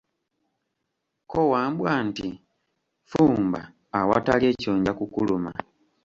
[1.29, 2.27] Ko Wambwa nti,
[3.11, 3.61] fumba,
[3.99, 5.51] awatali ekyo nja kukuluma.